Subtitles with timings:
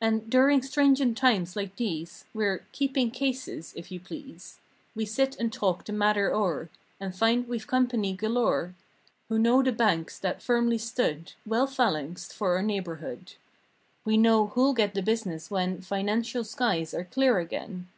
[0.00, 4.60] And during stringent times like these, We're "keeping cases," if you please.
[4.94, 8.76] We sit and talk the matter o'er And find we've company galore.
[9.28, 13.34] Who know the banks that firmly stood Well phalanxed for our neighborhood.
[14.04, 17.88] We know who'll get the business when Financial skies are clear again.